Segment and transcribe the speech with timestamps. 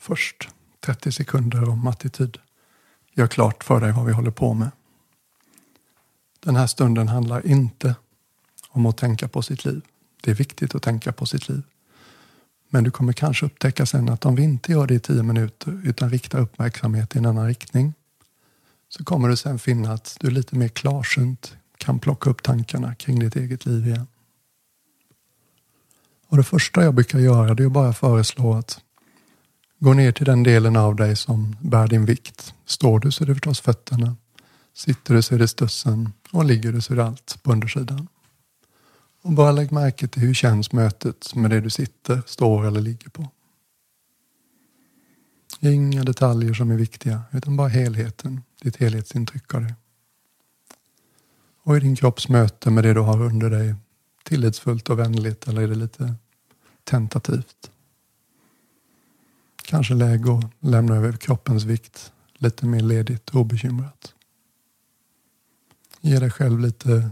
[0.00, 0.48] Först
[0.80, 2.38] 30 sekunder om attityd.
[3.12, 4.70] Gör klart för dig vad vi håller på med.
[6.40, 7.94] Den här stunden handlar inte
[8.68, 9.82] om att tänka på sitt liv.
[10.22, 11.62] Det är viktigt att tänka på sitt liv.
[12.68, 15.80] Men du kommer kanske upptäcka sen att om vi inte gör det i tio minuter
[15.84, 17.94] utan riktar uppmärksamhet i en annan riktning
[18.88, 23.18] så kommer du sen finna att du lite mer klarsynt kan plocka upp tankarna kring
[23.18, 24.06] ditt eget liv igen.
[26.26, 28.80] Och Det första jag brukar göra det är att bara föreslå att
[29.80, 32.54] gå ner till den delen av dig som bär din vikt.
[32.64, 34.16] Står du så är det förstås fötterna.
[34.74, 38.08] Sitter du så är det stussen och ligger du så är det allt på undersidan.
[39.22, 43.10] Och bara lägg märke till hur känns mötet med det du sitter, står eller ligger
[43.10, 43.28] på.
[45.60, 49.74] Inga detaljer som är viktiga, utan bara helheten, ditt helhetsintryck av det.
[51.62, 53.74] Och i din kropps möte med det du har under dig,
[54.24, 56.14] tillitsfullt och vänligt eller är det lite
[56.84, 57.70] tentativt?
[59.70, 64.14] Kanske läge att lämna över kroppens vikt lite mer ledigt och obekymrat.
[66.00, 67.10] Ge dig själv lite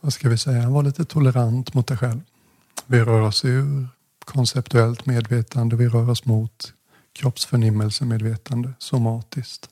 [0.00, 2.20] vad ska vi säga, var lite tolerant mot dig själv.
[2.86, 3.88] Vi rör oss ur
[4.24, 6.74] konceptuellt medvetande, vi rör oss mot
[7.12, 9.68] kroppsförnimmelsemedvetande, somatiskt.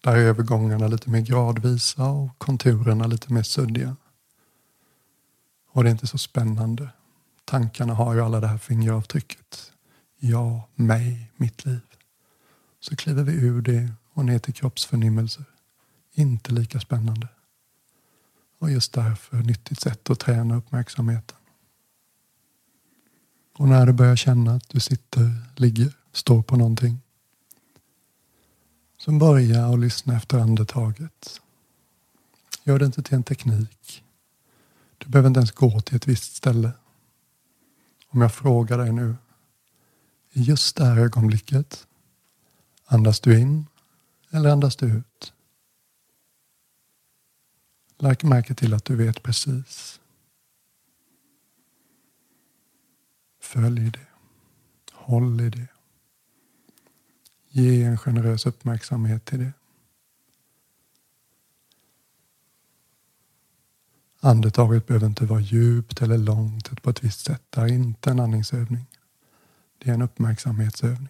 [0.00, 3.96] Där är övergångarna lite mer gradvisa och konturerna lite mer suddiga.
[5.70, 6.88] Och det är inte så spännande.
[7.48, 9.72] Tankarna har ju alla det här fingeravtrycket.
[10.18, 11.80] Jag, mig, mitt liv.
[12.80, 15.44] Så kliver vi ur det och ner till kroppsförnimmelser.
[16.12, 17.28] Inte lika spännande.
[18.58, 21.36] Och just därför nyttigt sätt att träna uppmärksamheten.
[23.58, 27.00] Och när du börjar känna att du sitter, ligger, står på någonting.
[28.98, 31.40] Så börja och lyssna efter andetaget.
[32.64, 34.04] Gör det inte till en teknik.
[34.98, 36.72] Du behöver inte ens gå till ett visst ställe.
[38.08, 39.16] Om jag frågar dig nu.
[40.32, 41.86] I just det här ögonblicket.
[42.84, 43.66] Andas du in
[44.30, 45.32] eller andas du ut?
[47.98, 50.00] Lägg märke till att du vet precis.
[53.40, 54.06] Följ det.
[54.92, 55.68] Håll i det.
[57.48, 59.52] Ge en generös uppmärksamhet till det.
[64.20, 67.42] Andetaget behöver inte vara djupt eller långt på ett visst sätt.
[67.50, 68.86] Det är inte en andningsövning.
[69.78, 71.08] Det är en uppmärksamhetsövning.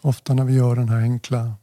[0.00, 1.54] Ofta när vi gör den här enkla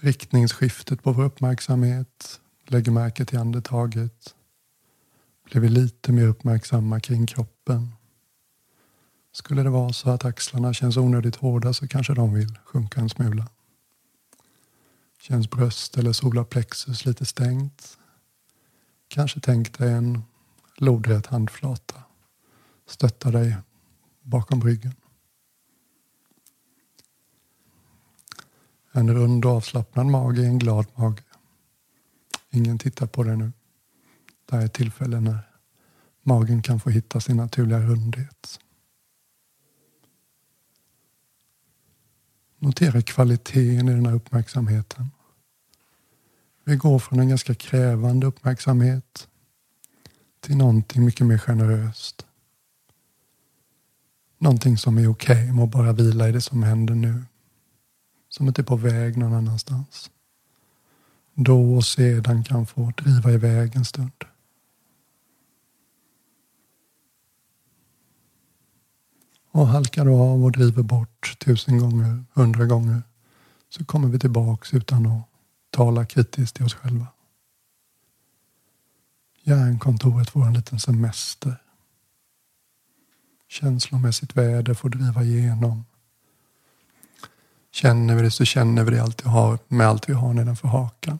[0.00, 4.34] riktningsskiftet på vår uppmärksamhet, lägger märke till andetaget,
[5.44, 7.92] blir vi lite mer uppmärksamma kring kroppen.
[9.32, 13.08] Skulle det vara så att axlarna känns onödigt hårda så kanske de vill sjunka en
[13.08, 13.48] smula.
[15.28, 17.98] Känns bröst eller solarplexus lite stängt?
[19.08, 20.22] Kanske tänk dig en
[20.76, 22.02] lodrät handflata.
[22.86, 23.56] Stötta dig
[24.22, 24.94] bakom ryggen.
[28.92, 31.22] En rund och avslappnad mage är en glad mage.
[32.50, 33.52] Ingen tittar på det nu.
[34.44, 35.38] Det här är tillfällen när
[36.22, 38.60] magen kan få hitta sin naturliga rundhet.
[42.58, 45.10] Notera kvaliteten i den här uppmärksamheten.
[46.68, 49.28] Vi går från en ganska krävande uppmärksamhet
[50.40, 52.26] till någonting mycket mer generöst.
[54.38, 57.24] Någonting som är okej okay med att bara vila i det som händer nu.
[58.28, 60.10] Som inte är på väg någon annanstans.
[61.34, 64.24] Då och sedan kan få driva iväg en stund.
[69.50, 73.02] Och halkar du av och driver bort tusen gånger, hundra gånger
[73.68, 75.28] så kommer vi tillbaks utan att
[75.78, 77.06] tala kritiskt till oss själva.
[79.42, 81.56] Hjärnkontoret får en liten semester.
[83.48, 85.84] Känslomässigt väder får driva igenom.
[87.70, 90.68] Känner vi det så känner vi det allt vi har, med allt vi har nedanför
[90.68, 91.18] hakan.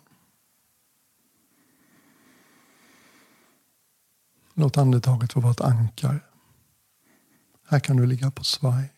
[4.55, 6.21] Låt andetaget få vara ett ankare.
[7.69, 8.93] Här kan du ligga på svaj.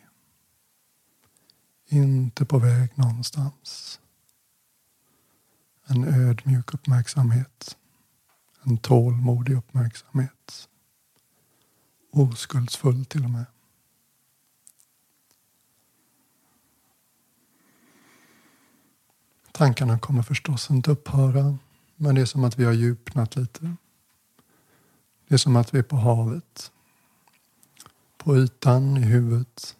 [1.89, 4.01] Inte på väg någonstans.
[5.91, 7.77] En ödmjuk uppmärksamhet.
[8.63, 10.69] En tålmodig uppmärksamhet.
[12.11, 13.45] Oskuldsfull till och med.
[19.53, 21.59] Tankarna kommer förstås inte upphöra,
[21.97, 23.77] men det är som att vi har djupnat lite.
[25.29, 26.73] Det är som att vi är på havet.
[28.17, 29.77] På ytan i huvudet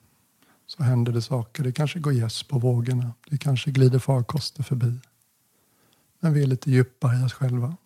[0.67, 1.65] så händer det saker.
[1.65, 3.15] Det kanske går gäss på vågorna.
[3.31, 5.01] Det kanske glider farkoster förbi.
[6.21, 7.77] Men vi är lite djupare i oss själva.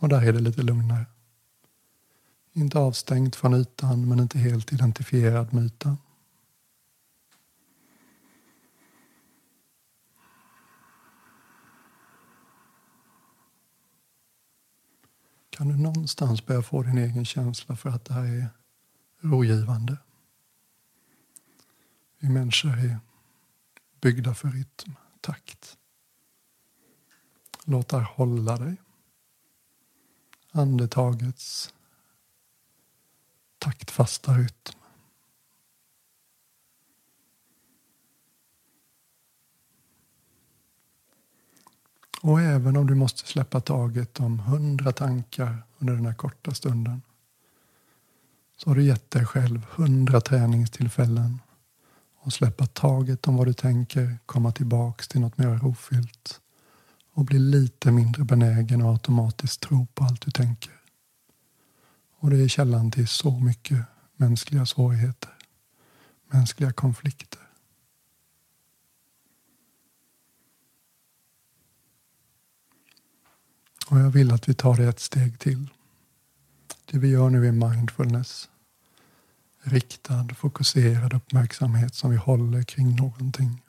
[0.00, 1.06] Och där är det lite lugnare.
[2.52, 5.98] Inte avstängt från ytan men inte helt identifierad med ytan.
[15.50, 18.48] Kan du någonstans börja få din egen känsla för att det här är
[19.20, 19.96] rogivande?
[22.18, 22.98] Vi människor är
[24.00, 25.59] byggda för rytm, takt.
[27.70, 28.76] Låt det hålla dig.
[30.52, 31.74] Andetagets
[33.58, 34.78] taktfasta rytm.
[42.22, 47.02] Och även om du måste släppa taget om hundra tankar under den här korta stunden
[48.56, 51.40] så har du gett dig själv hundra träningstillfällen
[52.18, 56.40] och släppa taget om vad du tänker, komma tillbaks till något mer rofyllt
[57.12, 60.80] och bli lite mindre benägen att automatiskt tro på allt du tänker.
[62.18, 63.86] Och det är källan till så mycket
[64.16, 65.34] mänskliga svårigheter,
[66.30, 67.40] mänskliga konflikter.
[73.90, 75.68] Och jag vill att vi tar det ett steg till.
[76.84, 78.48] Det vi gör nu är mindfulness.
[79.62, 83.62] Riktad, fokuserad uppmärksamhet som vi håller kring någonting.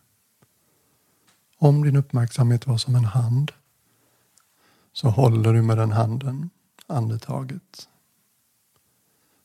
[1.63, 3.51] Om din uppmärksamhet var som en hand
[4.91, 6.49] så håller du med den handen
[6.87, 7.89] andetaget.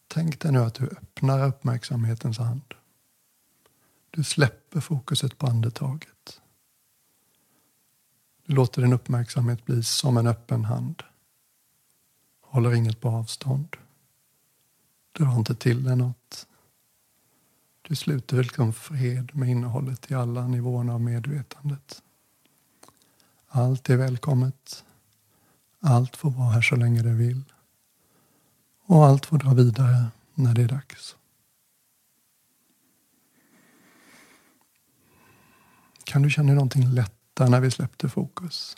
[0.09, 2.75] Tänk dig nu att du öppnar uppmärksamhetens hand.
[4.11, 6.41] Du släpper fokuset på andetaget.
[8.47, 11.03] Du låter din uppmärksamhet bli som en öppen hand.
[12.41, 13.77] Håller inget på avstånd.
[15.12, 16.47] Drar inte till dig något.
[17.83, 22.03] Du sluter liksom fred med innehållet i alla nivåerna av medvetandet.
[23.56, 24.85] Allt är välkommet.
[25.81, 27.44] Allt får vara här så länge det vill.
[28.87, 31.17] Och allt får dra vidare när det är dags.
[36.05, 38.76] Kan du känna någonting lättare när vi släppte fokus?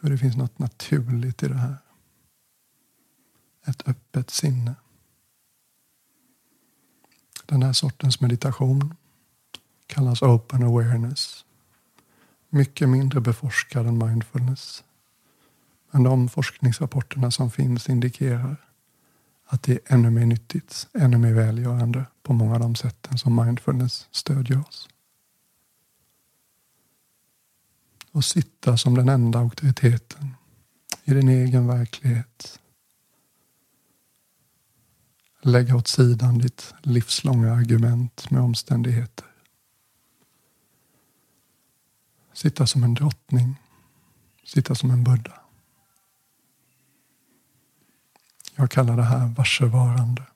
[0.00, 1.76] Hur det finns något naturligt i det här.
[3.66, 4.74] Ett öppet sinne.
[7.46, 8.96] Den här sortens meditation
[9.86, 11.44] kallas open awareness.
[12.54, 14.84] Mycket mindre beforskad än mindfulness.
[15.90, 18.56] Men de forskningsrapporterna som finns indikerar
[19.46, 23.44] att det är ännu mer nyttigt, ännu mer välgörande på många av de sätten som
[23.44, 24.88] mindfulness stödjer oss.
[28.12, 30.34] Och sitta som den enda auktoriteten
[31.04, 32.60] i din egen verklighet.
[35.42, 39.31] Lägga åt sidan ditt livslånga argument med omständigheter.
[42.32, 43.60] Sitta som en drottning.
[44.44, 45.40] Sitta som en buddha.
[48.56, 50.26] Jag kallar det här varsevarande.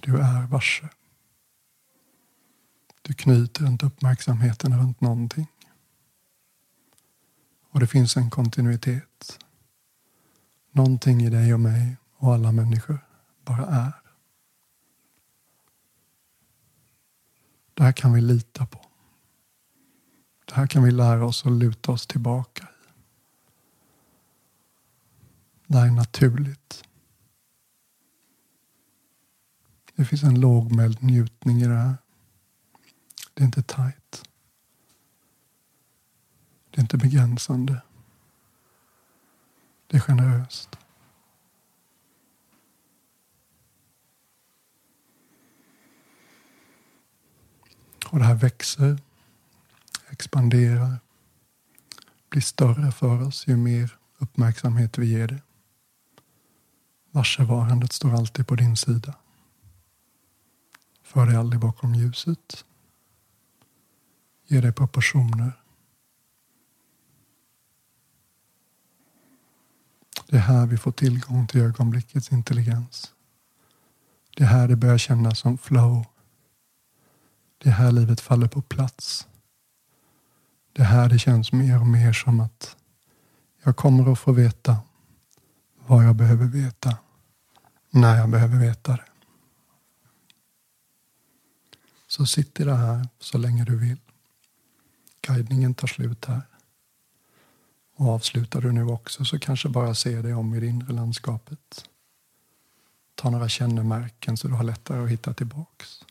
[0.00, 0.88] Du är varse.
[3.02, 5.46] Du knyter inte uppmärksamheten runt någonting.
[7.70, 9.38] Och det finns en kontinuitet.
[10.70, 12.98] Någonting i dig och mig och alla människor
[13.44, 13.92] bara är.
[17.74, 18.91] Det här kan vi lita på.
[20.52, 22.88] Det här kan vi lära oss att luta oss tillbaka i.
[25.66, 26.84] Det här är naturligt.
[29.94, 31.94] Det finns en lågmäld njutning i det här.
[33.34, 34.28] Det är inte tajt.
[36.70, 37.82] Det är inte begränsande.
[39.86, 40.78] Det är generöst.
[48.10, 48.98] Och det här växer,
[50.12, 51.00] expanderar,
[52.28, 55.42] blir större för oss ju mer uppmärksamhet vi ger det.
[57.10, 59.14] Varsevarandet står alltid på din sida.
[61.02, 62.64] För dig aldrig bakom ljuset.
[64.46, 65.52] Ge dig proportioner.
[70.26, 73.14] Det är här vi får tillgång till ögonblickets intelligens.
[74.36, 76.04] Det är här det börjar kännas som flow.
[77.58, 79.28] Det är här livet faller på plats.
[80.72, 82.76] Det är här det känns mer och mer som att
[83.62, 84.76] jag kommer att få veta
[85.86, 86.96] vad jag behöver veta
[87.90, 89.04] när jag behöver veta det.
[92.06, 93.98] Så sitt i det här så länge du vill.
[95.20, 96.42] Guidningen tar slut här.
[97.96, 101.88] Och avslutar du nu också så kanske bara se dig om i det inre landskapet.
[103.14, 106.04] Ta några kännemärken så du har lättare att hitta tillbaks.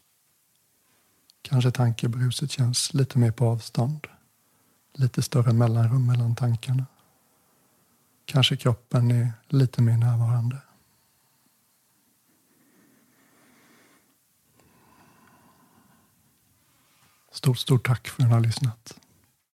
[1.42, 4.08] Kanske tankebruset känns lite mer på avstånd.
[4.94, 6.86] Lite större mellanrum mellan tankarna.
[8.26, 10.58] kanske kroppen är lite mer närvarande.
[17.32, 19.00] Stort, stort tack för att ni har lyssnat.